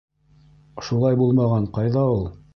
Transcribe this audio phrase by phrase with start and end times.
[0.87, 2.29] —Шулай булмаған ҡайҙа ул.